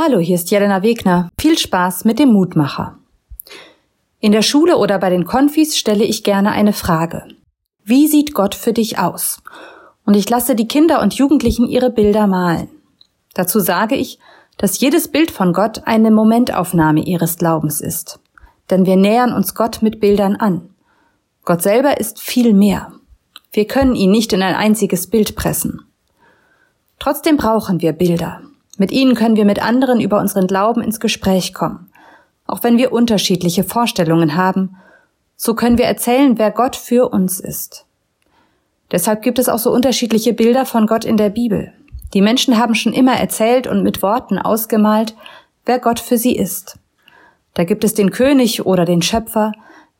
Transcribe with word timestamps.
Hallo, 0.00 0.20
hier 0.20 0.36
ist 0.36 0.52
Jelena 0.52 0.84
Wegner. 0.84 1.28
Viel 1.40 1.58
Spaß 1.58 2.04
mit 2.04 2.20
dem 2.20 2.32
Mutmacher. 2.32 2.98
In 4.20 4.30
der 4.30 4.42
Schule 4.42 4.76
oder 4.76 4.96
bei 5.00 5.10
den 5.10 5.24
Konfis 5.24 5.76
stelle 5.76 6.04
ich 6.04 6.22
gerne 6.22 6.52
eine 6.52 6.72
Frage. 6.72 7.24
Wie 7.82 8.06
sieht 8.06 8.32
Gott 8.32 8.54
für 8.54 8.72
dich 8.72 9.00
aus? 9.00 9.42
Und 10.06 10.14
ich 10.14 10.30
lasse 10.30 10.54
die 10.54 10.68
Kinder 10.68 11.02
und 11.02 11.14
Jugendlichen 11.14 11.66
ihre 11.66 11.90
Bilder 11.90 12.28
malen. 12.28 12.68
Dazu 13.34 13.58
sage 13.58 13.96
ich, 13.96 14.20
dass 14.56 14.78
jedes 14.78 15.08
Bild 15.08 15.32
von 15.32 15.52
Gott 15.52 15.82
eine 15.84 16.12
Momentaufnahme 16.12 17.02
ihres 17.02 17.36
Glaubens 17.36 17.80
ist. 17.80 18.20
Denn 18.70 18.86
wir 18.86 18.94
nähern 18.94 19.32
uns 19.32 19.56
Gott 19.56 19.82
mit 19.82 19.98
Bildern 19.98 20.36
an. 20.36 20.70
Gott 21.44 21.60
selber 21.60 21.98
ist 21.98 22.20
viel 22.20 22.54
mehr. 22.54 22.92
Wir 23.50 23.66
können 23.66 23.96
ihn 23.96 24.12
nicht 24.12 24.32
in 24.32 24.42
ein 24.42 24.54
einziges 24.54 25.08
Bild 25.08 25.34
pressen. 25.34 25.82
Trotzdem 27.00 27.36
brauchen 27.36 27.80
wir 27.80 27.92
Bilder. 27.92 28.42
Mit 28.78 28.92
ihnen 28.92 29.14
können 29.14 29.36
wir 29.36 29.44
mit 29.44 29.62
anderen 29.62 30.00
über 30.00 30.18
unseren 30.20 30.46
Glauben 30.46 30.80
ins 30.80 31.00
Gespräch 31.00 31.52
kommen. 31.52 31.90
Auch 32.46 32.62
wenn 32.62 32.78
wir 32.78 32.92
unterschiedliche 32.92 33.64
Vorstellungen 33.64 34.36
haben, 34.36 34.76
so 35.36 35.54
können 35.54 35.78
wir 35.78 35.84
erzählen, 35.84 36.38
wer 36.38 36.50
Gott 36.50 36.76
für 36.76 37.08
uns 37.10 37.40
ist. 37.40 37.84
Deshalb 38.90 39.22
gibt 39.22 39.38
es 39.38 39.48
auch 39.48 39.58
so 39.58 39.70
unterschiedliche 39.70 40.32
Bilder 40.32 40.64
von 40.64 40.86
Gott 40.86 41.04
in 41.04 41.16
der 41.16 41.28
Bibel. 41.28 41.72
Die 42.14 42.22
Menschen 42.22 42.56
haben 42.56 42.74
schon 42.74 42.94
immer 42.94 43.14
erzählt 43.14 43.66
und 43.66 43.82
mit 43.82 44.00
Worten 44.00 44.38
ausgemalt, 44.38 45.14
wer 45.66 45.78
Gott 45.78 46.00
für 46.00 46.16
sie 46.16 46.36
ist. 46.36 46.78
Da 47.54 47.64
gibt 47.64 47.84
es 47.84 47.92
den 47.92 48.10
König 48.10 48.64
oder 48.64 48.84
den 48.84 49.02
Schöpfer, 49.02 49.52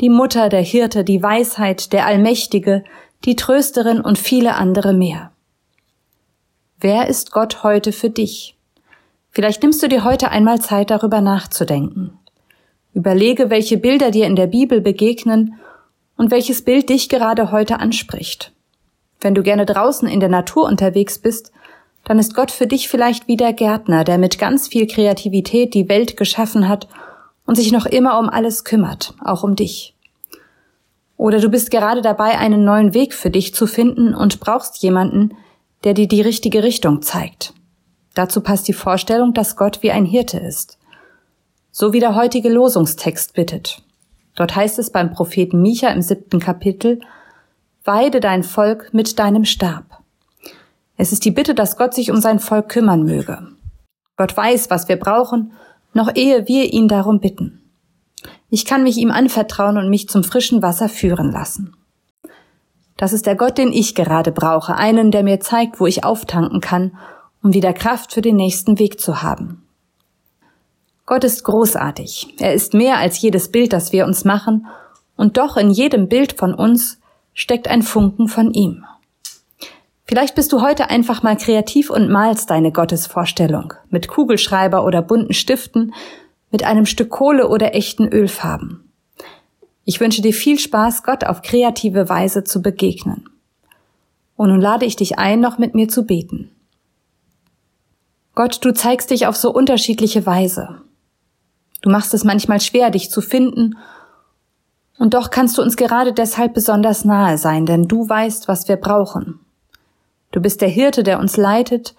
die 0.00 0.10
Mutter, 0.10 0.48
der 0.48 0.60
Hirte, 0.60 1.04
die 1.04 1.22
Weisheit, 1.22 1.92
der 1.92 2.06
Allmächtige, 2.06 2.84
die 3.24 3.36
Trösterin 3.36 4.00
und 4.00 4.18
viele 4.18 4.56
andere 4.56 4.92
mehr. 4.92 5.30
Wer 6.78 7.08
ist 7.08 7.30
Gott 7.30 7.62
heute 7.62 7.92
für 7.92 8.10
dich? 8.10 8.53
Vielleicht 9.34 9.62
nimmst 9.62 9.82
du 9.82 9.88
dir 9.88 10.04
heute 10.04 10.30
einmal 10.30 10.60
Zeit, 10.60 10.90
darüber 10.90 11.20
nachzudenken. 11.20 12.16
Überlege, 12.92 13.50
welche 13.50 13.76
Bilder 13.76 14.12
dir 14.12 14.26
in 14.26 14.36
der 14.36 14.46
Bibel 14.46 14.80
begegnen 14.80 15.54
und 16.16 16.30
welches 16.30 16.62
Bild 16.62 16.88
dich 16.88 17.08
gerade 17.08 17.50
heute 17.50 17.80
anspricht. 17.80 18.52
Wenn 19.20 19.34
du 19.34 19.42
gerne 19.42 19.66
draußen 19.66 20.06
in 20.06 20.20
der 20.20 20.28
Natur 20.28 20.66
unterwegs 20.66 21.18
bist, 21.18 21.50
dann 22.04 22.20
ist 22.20 22.36
Gott 22.36 22.52
für 22.52 22.68
dich 22.68 22.88
vielleicht 22.88 23.26
wie 23.26 23.36
der 23.36 23.52
Gärtner, 23.52 24.04
der 24.04 24.18
mit 24.18 24.38
ganz 24.38 24.68
viel 24.68 24.86
Kreativität 24.86 25.74
die 25.74 25.88
Welt 25.88 26.16
geschaffen 26.16 26.68
hat 26.68 26.86
und 27.44 27.56
sich 27.56 27.72
noch 27.72 27.86
immer 27.86 28.20
um 28.20 28.28
alles 28.28 28.62
kümmert, 28.62 29.14
auch 29.24 29.42
um 29.42 29.56
dich. 29.56 29.96
Oder 31.16 31.40
du 31.40 31.48
bist 31.48 31.72
gerade 31.72 32.02
dabei, 32.02 32.38
einen 32.38 32.64
neuen 32.64 32.94
Weg 32.94 33.14
für 33.14 33.30
dich 33.30 33.52
zu 33.52 33.66
finden 33.66 34.14
und 34.14 34.38
brauchst 34.38 34.80
jemanden, 34.82 35.34
der 35.82 35.94
dir 35.94 36.06
die 36.06 36.20
richtige 36.20 36.62
Richtung 36.62 37.02
zeigt. 37.02 37.52
Dazu 38.14 38.40
passt 38.40 38.68
die 38.68 38.72
Vorstellung, 38.72 39.34
dass 39.34 39.56
Gott 39.56 39.82
wie 39.82 39.90
ein 39.90 40.06
Hirte 40.06 40.38
ist. 40.38 40.78
So 41.72 41.92
wie 41.92 42.00
der 42.00 42.14
heutige 42.14 42.48
Losungstext 42.48 43.34
bittet. 43.34 43.82
Dort 44.36 44.54
heißt 44.54 44.78
es 44.78 44.90
beim 44.90 45.12
Propheten 45.12 45.60
Micha 45.60 45.88
im 45.88 46.02
siebten 46.02 46.40
Kapitel, 46.40 47.00
Weide 47.84 48.20
dein 48.20 48.44
Volk 48.44 48.94
mit 48.94 49.18
deinem 49.18 49.44
Stab. 49.44 50.02
Es 50.96 51.12
ist 51.12 51.24
die 51.24 51.30
Bitte, 51.30 51.54
dass 51.54 51.76
Gott 51.76 51.92
sich 51.92 52.10
um 52.10 52.20
sein 52.20 52.38
Volk 52.38 52.70
kümmern 52.70 53.02
möge. 53.02 53.48
Gott 54.16 54.34
weiß, 54.34 54.70
was 54.70 54.88
wir 54.88 54.96
brauchen, 54.96 55.52
noch 55.92 56.14
ehe 56.14 56.48
wir 56.48 56.72
ihn 56.72 56.88
darum 56.88 57.20
bitten. 57.20 57.60
Ich 58.48 58.64
kann 58.64 58.84
mich 58.84 58.96
ihm 58.96 59.10
anvertrauen 59.10 59.76
und 59.76 59.90
mich 59.90 60.08
zum 60.08 60.24
frischen 60.24 60.62
Wasser 60.62 60.88
führen 60.88 61.30
lassen. 61.30 61.76
Das 62.96 63.12
ist 63.12 63.26
der 63.26 63.34
Gott, 63.34 63.58
den 63.58 63.72
ich 63.72 63.94
gerade 63.94 64.32
brauche, 64.32 64.76
einen, 64.76 65.10
der 65.10 65.24
mir 65.24 65.40
zeigt, 65.40 65.80
wo 65.80 65.86
ich 65.86 66.04
auftanken 66.04 66.60
kann 66.60 66.92
um 67.44 67.52
wieder 67.52 67.74
Kraft 67.74 68.14
für 68.14 68.22
den 68.22 68.36
nächsten 68.36 68.78
Weg 68.78 68.98
zu 68.98 69.22
haben. 69.22 69.62
Gott 71.04 71.24
ist 71.24 71.44
großartig. 71.44 72.36
Er 72.38 72.54
ist 72.54 72.72
mehr 72.72 72.96
als 72.96 73.20
jedes 73.20 73.50
Bild, 73.50 73.74
das 73.74 73.92
wir 73.92 74.06
uns 74.06 74.24
machen, 74.24 74.66
und 75.16 75.36
doch 75.36 75.58
in 75.58 75.70
jedem 75.70 76.08
Bild 76.08 76.32
von 76.32 76.54
uns 76.54 76.98
steckt 77.34 77.68
ein 77.68 77.82
Funken 77.82 78.28
von 78.28 78.52
ihm. 78.52 78.86
Vielleicht 80.06 80.34
bist 80.34 80.52
du 80.52 80.62
heute 80.62 80.88
einfach 80.88 81.22
mal 81.22 81.36
kreativ 81.36 81.90
und 81.90 82.10
malst 82.10 82.48
deine 82.48 82.72
Gottesvorstellung 82.72 83.74
mit 83.90 84.08
Kugelschreiber 84.08 84.84
oder 84.84 85.02
bunten 85.02 85.34
Stiften, 85.34 85.94
mit 86.50 86.64
einem 86.64 86.86
Stück 86.86 87.10
Kohle 87.10 87.48
oder 87.48 87.74
echten 87.74 88.08
Ölfarben. 88.08 88.90
Ich 89.84 90.00
wünsche 90.00 90.22
dir 90.22 90.32
viel 90.32 90.58
Spaß, 90.58 91.02
Gott 91.02 91.24
auf 91.24 91.42
kreative 91.42 92.08
Weise 92.08 92.44
zu 92.44 92.62
begegnen. 92.62 93.28
Und 94.36 94.48
nun 94.48 94.60
lade 94.60 94.86
ich 94.86 94.96
dich 94.96 95.18
ein, 95.18 95.40
noch 95.40 95.58
mit 95.58 95.74
mir 95.74 95.88
zu 95.88 96.06
beten. 96.06 96.53
Gott, 98.34 98.64
du 98.64 98.72
zeigst 98.72 99.10
dich 99.10 99.26
auf 99.26 99.36
so 99.36 99.52
unterschiedliche 99.52 100.26
Weise. 100.26 100.80
Du 101.82 101.90
machst 101.90 102.14
es 102.14 102.24
manchmal 102.24 102.60
schwer, 102.60 102.90
dich 102.90 103.10
zu 103.10 103.20
finden, 103.20 103.76
und 104.96 105.14
doch 105.14 105.30
kannst 105.30 105.58
du 105.58 105.62
uns 105.62 105.76
gerade 105.76 106.12
deshalb 106.12 106.54
besonders 106.54 107.04
nahe 107.04 107.36
sein, 107.36 107.66
denn 107.66 107.88
du 107.88 108.08
weißt, 108.08 108.46
was 108.48 108.68
wir 108.68 108.76
brauchen. 108.76 109.40
Du 110.30 110.40
bist 110.40 110.60
der 110.60 110.68
Hirte, 110.68 111.02
der 111.02 111.18
uns 111.18 111.36
leitet, 111.36 111.94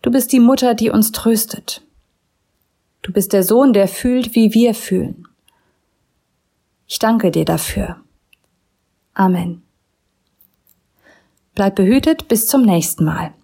du 0.00 0.10
bist 0.10 0.32
die 0.32 0.40
Mutter, 0.40 0.74
die 0.74 0.90
uns 0.90 1.12
tröstet. 1.12 1.82
Du 3.02 3.12
bist 3.12 3.32
der 3.32 3.42
Sohn, 3.42 3.72
der 3.72 3.88
fühlt, 3.88 4.34
wie 4.34 4.54
wir 4.54 4.74
fühlen. 4.74 5.26
Ich 6.86 6.98
danke 6.98 7.30
dir 7.30 7.44
dafür. 7.44 7.96
Amen. 9.14 9.62
Bleib 11.54 11.76
behütet 11.76 12.28
bis 12.28 12.46
zum 12.46 12.62
nächsten 12.62 13.04
Mal. 13.04 13.34